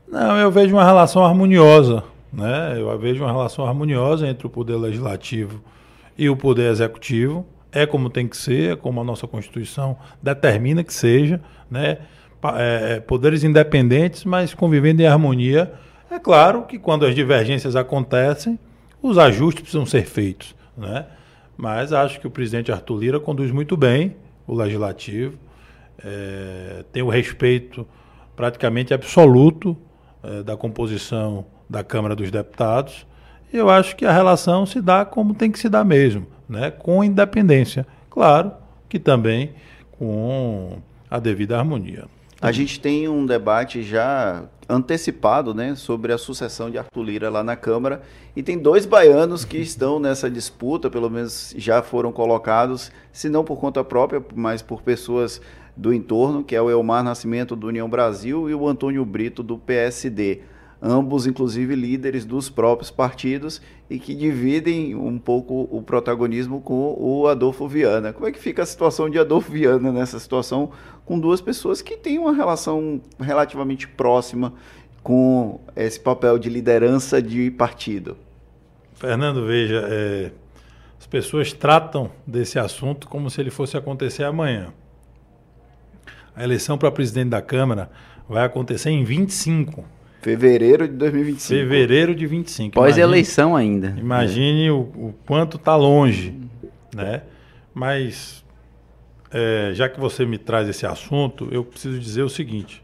[0.07, 2.03] Não, eu vejo uma relação harmoniosa.
[2.33, 2.75] Né?
[2.77, 5.63] Eu vejo uma relação harmoniosa entre o poder legislativo
[6.17, 7.47] e o poder executivo.
[7.71, 11.41] É como tem que ser, é como a nossa Constituição determina que seja.
[11.71, 11.99] Né?
[12.57, 15.73] É, é poderes independentes, mas convivendo em harmonia.
[16.11, 18.59] É claro que quando as divergências acontecem,
[19.03, 21.07] os ajustes precisam ser feitos, né?
[21.57, 25.37] Mas acho que o presidente Arthur Lira conduz muito bem o legislativo,
[26.05, 27.87] é, tem o respeito
[28.37, 29.77] praticamente absoluto
[30.23, 33.07] é, da composição da Câmara dos Deputados.
[33.53, 36.71] E eu acho que a relação se dá como tem que se dar mesmo, né?
[36.71, 37.87] com independência.
[38.09, 38.53] Claro
[38.89, 39.53] que também
[39.93, 40.79] com
[41.11, 42.07] a devida harmonia.
[42.41, 47.43] A gente tem um debate já antecipado né, sobre a sucessão de Arthur Lira lá
[47.43, 48.01] na Câmara.
[48.37, 53.43] E tem dois baianos que estão nessa disputa, pelo menos já foram colocados, se não
[53.43, 55.41] por conta própria, mas por pessoas
[55.77, 59.59] do entorno, que é o Elmar Nascimento do União Brasil e o Antônio Brito do
[59.59, 60.43] PSD
[60.81, 63.61] ambos inclusive líderes dos próprios partidos
[63.91, 68.13] e que dividem um pouco o protagonismo com o Adolfo Viana.
[68.13, 70.71] Como é que fica a situação de Adolfo Viana nessa situação
[71.05, 74.55] com duas pessoas que têm uma relação relativamente próxima
[75.03, 78.17] com esse papel de liderança de partido?
[78.95, 80.33] Fernando, veja, é,
[80.99, 84.73] as pessoas tratam desse assunto como se ele fosse acontecer amanhã.
[86.37, 87.91] A eleição para presidente da Câmara
[88.29, 89.85] vai acontecer em 25
[90.21, 91.61] Fevereiro de 2025.
[91.61, 92.75] Fevereiro de 25.
[92.75, 93.95] Pós-eleição ainda.
[93.97, 94.73] Imagine é.
[94.73, 96.35] o, o, quanto está longe,
[96.95, 97.23] né?
[97.73, 98.45] Mas,
[99.31, 102.83] é, já que você me traz esse assunto, eu preciso dizer o seguinte.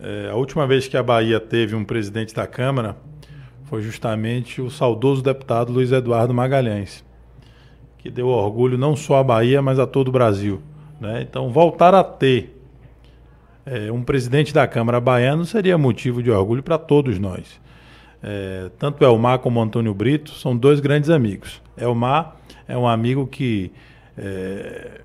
[0.00, 2.96] É, a última vez que a Bahia teve um presidente da Câmara
[3.64, 7.04] foi justamente o saudoso deputado Luiz Eduardo Magalhães,
[7.98, 10.60] que deu orgulho não só à Bahia, mas a todo o Brasil.
[11.00, 11.22] Né?
[11.22, 12.57] Então, voltar a ter
[13.70, 17.60] é, um presidente da Câmara baiano seria motivo de orgulho para todos nós.
[18.22, 21.62] É, tanto Elmar como Antônio Brito são dois grandes amigos.
[21.76, 23.70] Elmar é um amigo que
[24.16, 25.02] é,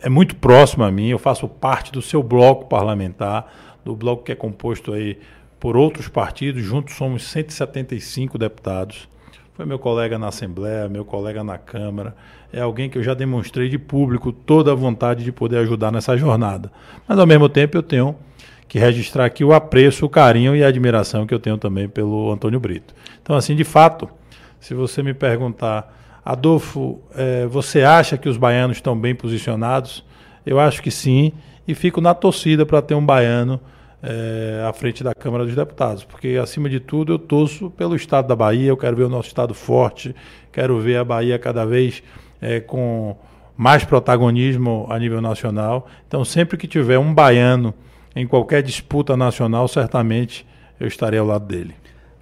[0.00, 3.52] é muito próximo a mim, eu faço parte do seu bloco parlamentar,
[3.84, 5.18] do bloco que é composto aí
[5.58, 9.08] por outros partidos, juntos somos 175 deputados.
[9.56, 12.14] Foi meu colega na Assembleia, meu colega na Câmara.
[12.52, 16.14] É alguém que eu já demonstrei de público toda a vontade de poder ajudar nessa
[16.14, 16.70] jornada.
[17.08, 18.14] Mas, ao mesmo tempo, eu tenho
[18.68, 22.30] que registrar aqui o apreço, o carinho e a admiração que eu tenho também pelo
[22.30, 22.94] Antônio Brito.
[23.22, 24.10] Então, assim, de fato,
[24.60, 25.90] se você me perguntar,
[26.22, 30.04] Adolfo, é, você acha que os baianos estão bem posicionados?
[30.44, 31.32] Eu acho que sim,
[31.66, 33.58] e fico na torcida para ter um baiano
[34.02, 38.28] é, à frente da Câmara dos Deputados, porque acima de tudo eu torço pelo Estado
[38.28, 40.14] da Bahia, eu quero ver o nosso Estado forte,
[40.52, 42.02] quero ver a Bahia cada vez
[42.40, 43.16] é, com
[43.56, 45.88] mais protagonismo a nível nacional.
[46.06, 47.72] Então, sempre que tiver um baiano
[48.14, 50.46] em qualquer disputa nacional, certamente
[50.78, 51.74] eu estarei ao lado dele.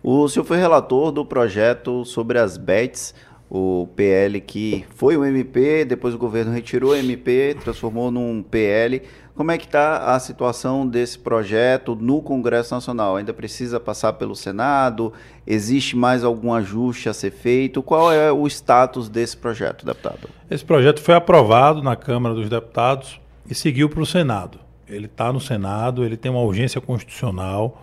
[0.03, 3.15] O senhor foi relator do projeto sobre as BETs,
[3.51, 9.03] o PL que foi o MP, depois o governo retirou o MP, transformou num PL.
[9.35, 13.17] Como é que está a situação desse projeto no Congresso Nacional?
[13.17, 15.13] Ainda precisa passar pelo Senado?
[15.45, 17.83] Existe mais algum ajuste a ser feito?
[17.83, 20.29] Qual é o status desse projeto, deputado?
[20.49, 23.21] Esse projeto foi aprovado na Câmara dos Deputados
[23.51, 24.61] e seguiu para o Senado.
[24.89, 27.83] Ele está no Senado, ele tem uma urgência constitucional.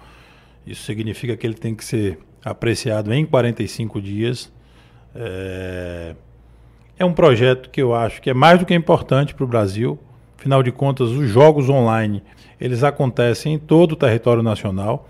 [0.66, 4.50] Isso significa que ele tem que ser apreciado em 45 dias.
[5.14, 6.16] É,
[6.98, 10.00] é um projeto que eu acho que é mais do que importante para o Brasil
[10.42, 12.24] Afinal de contas, os jogos online
[12.60, 15.08] eles acontecem em todo o território nacional.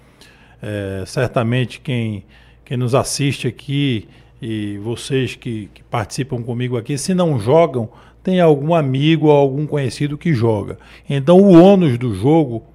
[0.61, 2.25] É, certamente quem,
[2.65, 4.09] quem nos assiste aqui
[4.41, 7.89] e vocês que, que, participam comigo aqui, se não jogam,
[8.21, 10.77] tem algum amigo ou algum conhecido que joga.
[11.09, 12.65] Então o ônus do jogo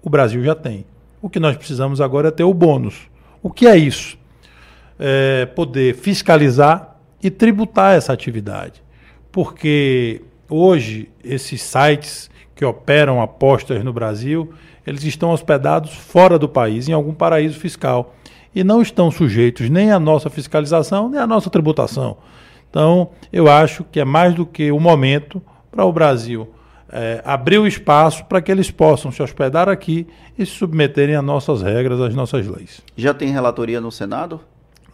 [0.00, 0.86] o Brasil já tem.
[1.20, 3.10] O que nós precisamos agora é ter o bônus.
[3.42, 4.16] O que é isso?
[5.00, 8.80] É poder fiscalizar e tributar essa atividade.
[9.32, 14.52] Porque hoje esses sites que operam apostas no Brasil,
[14.86, 18.14] eles estão hospedados fora do país, em algum paraíso fiscal,
[18.54, 22.18] e não estão sujeitos nem à nossa fiscalização, nem à nossa tributação.
[22.68, 26.48] Então, eu acho que é mais do que o momento para o Brasil
[26.92, 30.06] é, abrir o espaço para que eles possam se hospedar aqui
[30.38, 32.82] e se submeterem às nossas regras, às nossas leis.
[32.96, 34.40] Já tem relatoria no Senado?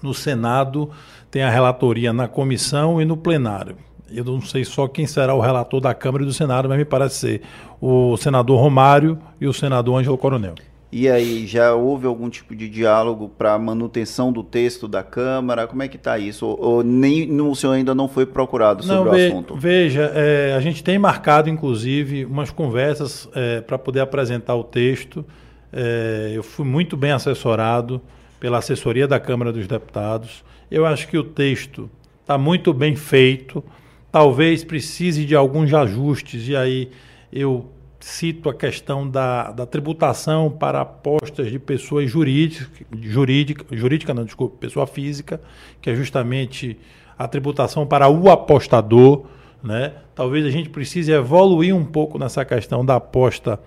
[0.01, 0.91] No Senado
[1.31, 3.77] tem a relatoria na comissão e no plenário.
[4.11, 6.85] Eu não sei só quem será o relator da Câmara e do Senado, mas me
[6.85, 7.43] parece ser
[7.81, 10.55] o senador Romário e o senador Ângelo Coronel.
[10.91, 15.67] E aí, já houve algum tipo de diálogo para manutenção do texto da Câmara?
[15.67, 16.47] Como é que está isso?
[16.47, 19.55] Ou, ou, nem o senhor ainda não foi procurado sobre não, ve, o assunto?
[19.55, 25.23] Veja, é, a gente tem marcado, inclusive, umas conversas é, para poder apresentar o texto.
[25.71, 28.01] É, eu fui muito bem assessorado
[28.41, 30.43] pela assessoria da Câmara dos Deputados.
[30.71, 31.91] Eu acho que o texto
[32.23, 33.63] está muito bem feito.
[34.11, 36.91] Talvez precise de alguns ajustes, e aí
[37.33, 42.69] eu cito a questão da, da tributação para apostas de pessoas jurídicas,
[43.01, 45.41] jurídica, jurídica não, desculpa, pessoa física,
[45.81, 46.79] que é justamente
[47.19, 49.25] a tributação para o apostador,
[49.63, 49.95] né?
[50.15, 53.61] Talvez a gente precise evoluir um pouco nessa questão da aposta,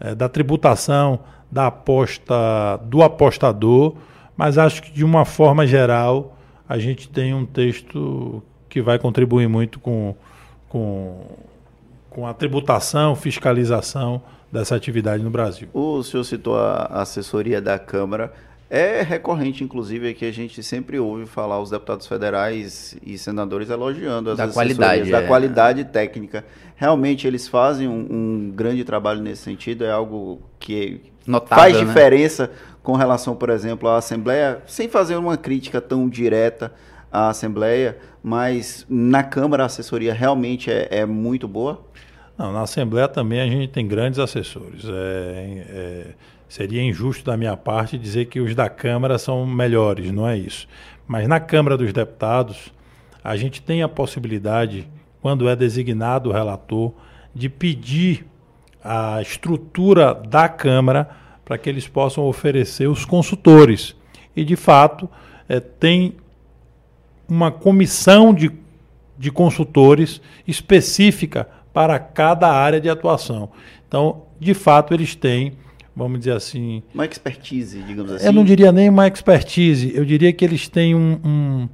[0.00, 3.94] eh, da tributação da aposta do apostador,
[4.36, 6.36] mas acho que de uma forma geral
[6.68, 8.42] a gente tem um texto
[8.74, 10.14] que vai contribuir muito com,
[10.68, 11.26] com
[12.14, 15.68] com a tributação, fiscalização dessa atividade no Brasil.
[15.74, 18.32] O senhor citou a assessoria da Câmara.
[18.70, 24.30] É recorrente, inclusive, que a gente sempre ouve falar os deputados federais e senadores elogiando
[24.30, 25.26] as da qualidade, da é.
[25.26, 26.44] qualidade técnica.
[26.76, 31.84] Realmente eles fazem um, um, grande trabalho nesse sentido, é algo que Notável, faz né?
[31.84, 32.52] diferença né?
[32.80, 36.72] com relação, por exemplo, à Assembleia, sem fazer uma crítica tão direta
[37.10, 41.84] à Assembleia, mas na Câmara a assessoria realmente é, é muito boa?
[42.38, 44.82] Não, na Assembleia também a gente tem grandes assessores.
[44.86, 46.06] É, é,
[46.48, 50.66] seria injusto da minha parte dizer que os da Câmara são melhores, não é isso.
[51.06, 52.72] Mas na Câmara dos Deputados,
[53.22, 54.88] a gente tem a possibilidade,
[55.20, 56.94] quando é designado o relator,
[57.34, 58.24] de pedir
[58.82, 61.10] a estrutura da Câmara
[61.44, 63.94] para que eles possam oferecer os consultores.
[64.34, 65.10] E, de fato,
[65.46, 66.16] é, tem
[67.28, 68.50] uma comissão de,
[69.18, 73.50] de consultores específica para cada área de atuação.
[73.88, 75.54] Então, de fato, eles têm,
[75.94, 76.82] vamos dizer assim.
[76.94, 78.26] Uma expertise, digamos assim.
[78.26, 81.68] Eu não diria nem uma expertise, eu diria que eles têm um, um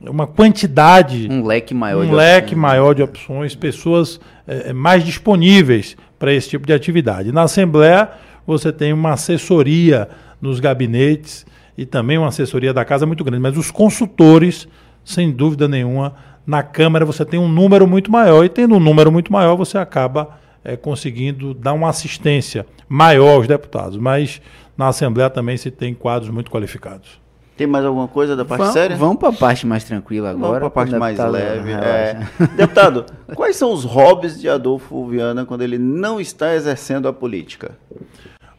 [0.00, 1.28] uma quantidade.
[1.30, 2.60] Um leque maior um de leque opções.
[2.60, 7.32] maior de opções, pessoas é, mais disponíveis para esse tipo de atividade.
[7.32, 8.10] Na Assembleia,
[8.46, 10.08] você tem uma assessoria
[10.40, 14.68] nos gabinetes e também uma assessoria da casa muito grande, mas os consultores,
[15.06, 16.14] sem dúvida nenhuma,
[16.44, 19.78] na Câmara você tem um número muito maior, e tendo um número muito maior, você
[19.78, 23.96] acaba é, conseguindo dar uma assistência maior aos deputados.
[23.96, 24.42] Mas
[24.76, 27.20] na Assembleia também se tem quadros muito qualificados.
[27.56, 28.96] Tem mais alguma coisa da parte vamos, séria?
[28.96, 30.58] Vamos para a parte mais tranquila agora.
[30.58, 31.72] Vamos para a parte mais leve.
[31.72, 32.18] É.
[32.54, 37.78] Deputado, quais são os hobbies de Adolfo Viana quando ele não está exercendo a política?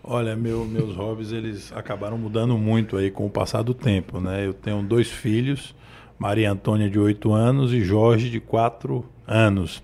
[0.04, 4.48] Olha, meu, meus hobbies eles acabaram mudando muito aí com o passar do tempo, né?
[4.48, 5.76] Eu tenho dois filhos,
[6.18, 9.84] Maria Antônia de 8 anos e Jorge de 4 anos.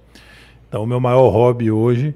[0.68, 2.16] Então, o meu maior hobby hoje,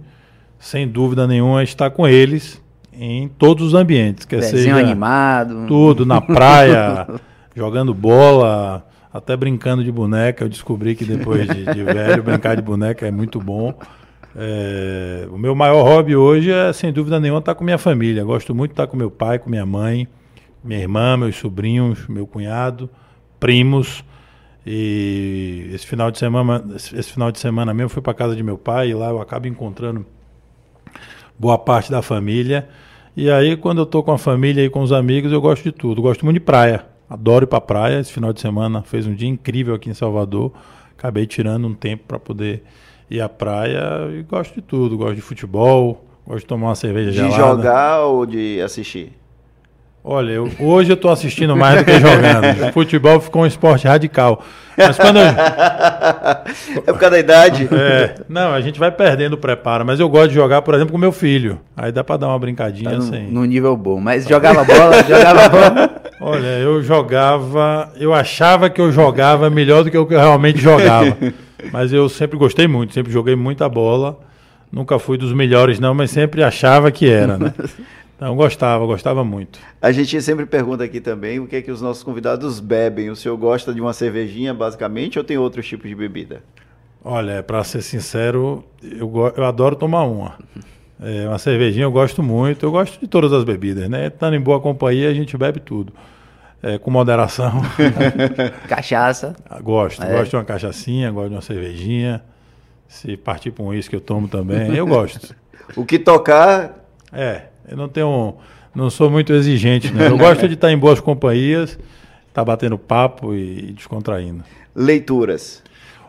[0.58, 4.26] sem dúvida nenhuma, é estar com eles em todos os ambientes.
[4.26, 5.68] Quer Desenho seja animado.
[5.68, 7.08] Tudo, na praia,
[7.56, 10.44] jogando bola, até brincando de boneca.
[10.44, 13.74] Eu descobri que depois de, de velho, brincar de boneca é muito bom.
[14.36, 18.24] É, o meu maior hobby hoje é, sem dúvida nenhuma, estar com minha família.
[18.24, 20.08] Gosto muito de estar com meu pai, com minha mãe,
[20.64, 22.90] minha irmã, meus sobrinhos, meu cunhado
[23.40, 24.04] primos.
[24.70, 28.58] E esse final de semana, esse final de semana mesmo, fui para casa de meu
[28.58, 30.06] pai e lá eu acabo encontrando
[31.40, 32.68] boa parte da família.
[33.16, 35.72] E aí, quando eu tô com a família e com os amigos, eu gosto de
[35.72, 36.02] tudo.
[36.02, 36.86] Gosto muito de praia.
[37.10, 38.02] Adoro ir para praia.
[38.02, 40.52] Esse final de semana fez um dia incrível aqui em Salvador.
[40.98, 42.62] Acabei tirando um tempo para poder
[43.10, 43.80] ir à praia
[44.12, 44.98] e gosto de tudo.
[44.98, 47.38] Gosto de futebol, gosto de tomar uma cerveja de gelada.
[47.38, 49.14] De jogar ou de assistir?
[50.10, 52.70] Olha, eu, hoje eu estou assistindo mais do que jogando.
[52.70, 54.42] O futebol ficou um esporte radical.
[54.78, 57.68] Mas quando eu, É por causa da idade.
[57.70, 59.86] é, não, a gente vai perdendo o preparo.
[59.86, 61.60] Mas eu gosto de jogar, por exemplo, com meu filho.
[61.76, 63.28] Aí dá para dar uma brincadinha Tá no, assim.
[63.30, 64.00] no nível bom.
[64.00, 65.90] Mas jogava bola, jogava bola.
[66.22, 71.18] Olha, eu jogava, eu achava que eu jogava melhor do que eu realmente jogava.
[71.70, 74.18] Mas eu sempre gostei muito, sempre joguei muita bola.
[74.72, 77.54] Nunca fui dos melhores não, mas sempre achava que era, né?
[78.18, 79.60] Então gostava, gostava muito.
[79.80, 83.12] A gente sempre pergunta aqui também o que é que os nossos convidados bebem.
[83.12, 86.42] O senhor gosta de uma cervejinha, basicamente, ou tem outros tipos de bebida?
[87.06, 90.36] Olha, para ser sincero, eu, eu adoro tomar uma.
[91.00, 92.66] É, uma cervejinha eu gosto muito.
[92.66, 94.08] Eu gosto de todas as bebidas, né?
[94.08, 95.94] Estando em boa companhia, a gente bebe tudo.
[96.64, 97.62] É, com moderação.
[98.68, 99.36] Cachaça.
[99.62, 100.04] gosto.
[100.04, 100.12] É.
[100.12, 102.24] Gosto de uma cachaçinha, gosto de uma cervejinha.
[102.88, 104.74] Se partir para um uísque, eu tomo também.
[104.76, 105.36] Eu gosto.
[105.76, 108.36] O que tocar, É, eu não tenho.
[108.76, 110.08] Não sou muito exigente, né?
[110.08, 111.80] Eu gosto de estar em boas companhias,
[112.28, 114.44] estar batendo papo e descontraindo.
[114.76, 115.64] leituras.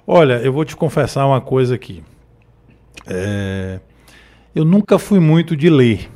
[0.06, 2.02] Olha, eu vou te confessar uma coisa aqui.
[3.06, 3.80] É,
[4.54, 6.10] eu nunca fui muito de ler.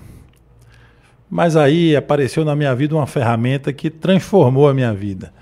[1.30, 5.32] Mas aí apareceu na minha vida uma ferramenta que transformou a minha vida,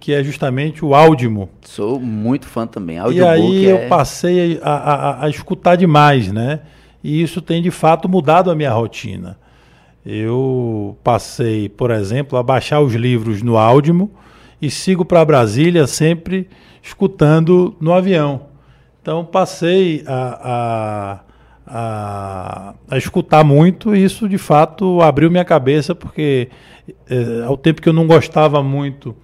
[0.00, 1.50] que é justamente o Audimo.
[1.62, 2.96] Sou muito fã também.
[2.96, 3.84] E Audiobook aí é...
[3.84, 6.60] eu passei a, a- a- a escutar demais, né?
[7.02, 9.38] E isso tem de fato mudado a minha rotina.
[10.04, 14.10] Eu passei, por exemplo, a baixar os livros no Audimo
[14.60, 16.48] e sigo para Brasília sempre
[16.82, 18.42] escutando no avião.
[19.00, 21.20] Então passei a, a,
[21.66, 26.48] a, a escutar muito e isso de fato abriu minha cabeça, porque
[27.08, 29.16] eh, ao tempo que eu não gostava muito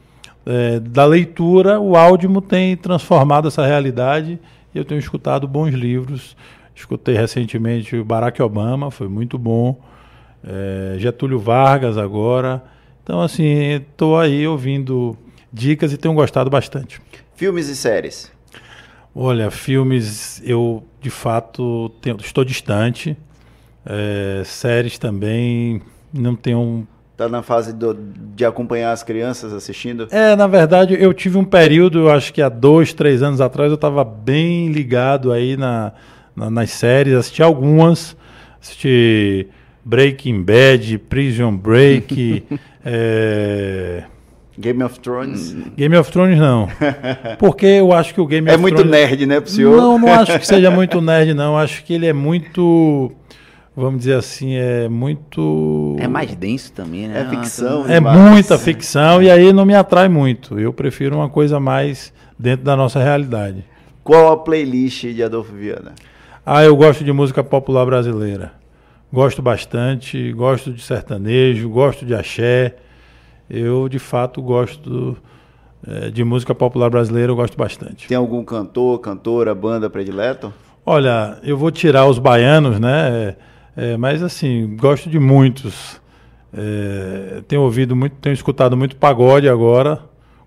[0.46, 4.38] eh, da leitura, o Audimo tem transformado essa realidade
[4.74, 6.36] e eu tenho escutado bons livros.
[6.74, 9.78] Escutei recentemente o Barack Obama, foi muito bom.
[10.45, 12.62] Eh, Getúlio Vargas agora.
[13.03, 15.16] Então, assim, estou aí ouvindo
[15.53, 17.01] dicas e tenho gostado bastante.
[17.34, 18.30] Filmes e séries.
[19.14, 23.16] Olha, filmes eu de fato tenho- estou distante.
[23.84, 25.82] É, séries também
[26.12, 26.86] não tenho.
[27.16, 27.95] Tá na fase do-
[28.34, 30.07] de acompanhar as crianças assistindo?
[30.11, 33.74] É, na verdade, eu tive um período, acho que há dois, três anos atrás, eu
[33.74, 35.93] estava bem ligado aí na,
[36.36, 38.16] na- nas séries, assisti algumas,
[38.61, 39.49] assisti
[39.84, 42.44] Breaking Bad, Prison Break,
[42.84, 44.04] é,
[44.58, 45.54] Game of Thrones.
[45.76, 46.68] Game of Thrones não.
[47.38, 48.90] Porque eu acho que o Game É of muito Thrones...
[48.90, 49.76] nerd, né, pro senhor?
[49.76, 51.56] Não, não acho que seja muito nerd, não.
[51.56, 53.10] Acho que ele é muito.
[53.74, 55.96] Vamos dizer assim, é muito.
[55.98, 57.22] É mais denso também, né?
[57.22, 58.18] É ficção, É demais.
[58.20, 60.58] muita ficção e aí não me atrai muito.
[60.58, 63.64] Eu prefiro uma coisa mais dentro da nossa realidade.
[64.04, 65.94] Qual a playlist de Adolfo Viana?
[66.44, 68.52] Ah, eu gosto de música popular brasileira.
[69.12, 72.76] Gosto bastante, gosto de sertanejo, gosto de axé.
[73.48, 75.16] Eu, de fato, gosto
[75.86, 78.06] eh, de música popular brasileira, eu gosto bastante.
[78.06, 80.52] Tem algum cantor, cantora, banda predileto?
[80.86, 83.34] Olha, eu vou tirar os baianos, né?
[83.76, 86.00] É, mas assim, gosto de muitos.
[86.52, 90.00] É, tenho ouvido muito, tenho escutado muito pagode agora.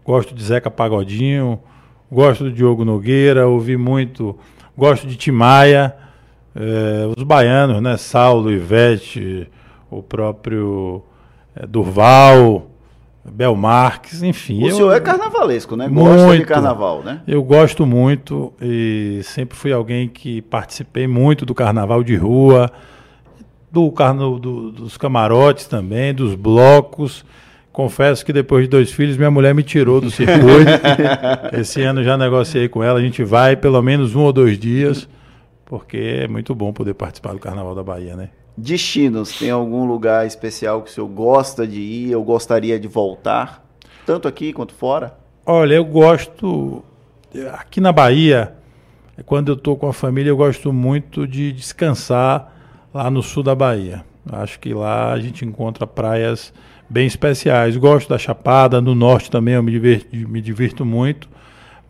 [0.06, 1.60] Gosto de Zeca Pagodinho,
[2.12, 4.38] gosto do Diogo Nogueira, ouvi muito,
[4.78, 5.96] gosto de Timaya,
[6.56, 7.98] é, os baianos, né?
[7.98, 9.48] Saulo, Ivete,
[9.90, 11.04] o próprio
[11.56, 12.70] é, Durval,
[13.26, 14.64] Bel Marques, enfim.
[14.64, 15.88] O eu- senhor é carnavalesco, né?
[15.88, 16.46] Gosta de Muito.
[16.46, 17.22] carnaval, né?
[17.28, 22.70] eu gosto muito e sempre fui alguém que participei muito do carnaval de rua,
[23.72, 27.26] do carno, do- dos camarotes também, dos blocos.
[27.72, 30.70] Confesso que depois de dois filhos, minha mulher me tirou do circuito.
[31.60, 35.08] Esse ano já negociei com ela, a gente vai pelo menos um ou dois dias,
[35.66, 38.30] porque é muito bom poder participar do Carnaval da Bahia, né?
[38.56, 43.66] Destinos, tem algum lugar especial que o senhor gosta de ir ou gostaria de voltar?
[44.06, 45.18] Tanto aqui quanto fora?
[45.46, 46.84] Olha, eu gosto.
[47.54, 48.54] Aqui na Bahia,
[49.26, 52.54] quando eu estou com a família, eu gosto muito de descansar
[52.94, 54.06] lá no sul da Bahia.
[54.32, 56.54] Acho que lá a gente encontra praias
[56.90, 57.76] bem especiais.
[57.76, 61.28] Gosto da Chapada, no norte também eu me divirto, me divirto muito.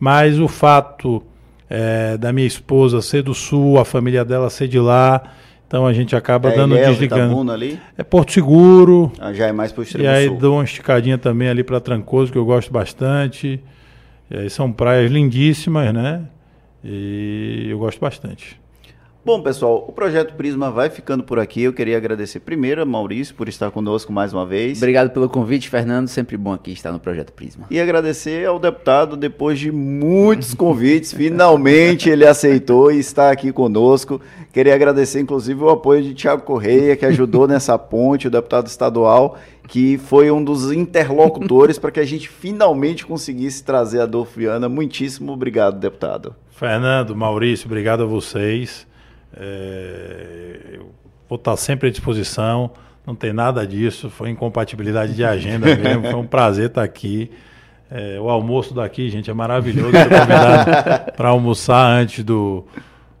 [0.00, 1.22] Mas o fato
[1.70, 5.22] eh, da minha esposa ser do sul, a família dela ser de lá,
[5.66, 7.24] então a gente acaba é dando Ilhéus, desligando.
[7.26, 7.78] Itabuna ali?
[7.96, 10.36] É Porto Seguro, Ah, já é mais pro extremo e aí sul.
[10.38, 13.60] dou uma esticadinha também ali para Trancoso, que eu gosto bastante.
[14.30, 16.22] Aí são praias lindíssimas, né?
[16.82, 18.60] E eu gosto bastante.
[19.24, 21.62] Bom, pessoal, o Projeto Prisma vai ficando por aqui.
[21.62, 24.76] Eu queria agradecer primeiro a Maurício por estar conosco mais uma vez.
[24.76, 26.08] Obrigado pelo convite, Fernando.
[26.08, 27.66] Sempre bom aqui estar no Projeto Prisma.
[27.70, 34.20] E agradecer ao deputado, depois de muitos convites, finalmente ele aceitou e está aqui conosco.
[34.52, 39.38] Queria agradecer, inclusive, o apoio de Tiago Correia, que ajudou nessa ponte, o deputado estadual,
[39.66, 44.68] que foi um dos interlocutores para que a gente finalmente conseguisse trazer a Adolfo Viana.
[44.68, 46.36] Muitíssimo obrigado, deputado.
[46.50, 48.86] Fernando, Maurício, obrigado a vocês.
[49.36, 50.78] É,
[51.28, 52.70] vou estar sempre à disposição,
[53.06, 57.30] não tem nada disso, foi incompatibilidade de agenda mesmo, foi um prazer estar aqui.
[57.90, 59.92] É, o almoço daqui, gente, é maravilhoso.
[61.16, 62.64] para almoçar antes do,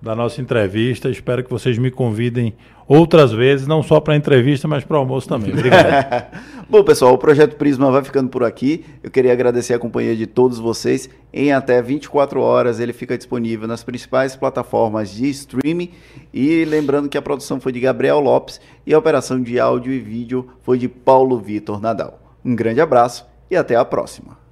[0.00, 1.08] da nossa entrevista.
[1.08, 2.54] Espero que vocês me convidem
[2.86, 5.52] outras vezes, não só para entrevista, mas para o almoço também.
[5.52, 6.26] Obrigado.
[6.68, 8.84] Bom, pessoal, o Projeto Prisma vai ficando por aqui.
[9.02, 11.08] Eu queria agradecer a companhia de todos vocês.
[11.32, 15.90] Em até 24 horas ele fica disponível nas principais plataformas de streaming.
[16.32, 19.98] E lembrando que a produção foi de Gabriel Lopes e a operação de áudio e
[19.98, 22.20] vídeo foi de Paulo Vitor Nadal.
[22.44, 24.43] Um grande abraço e até a próxima.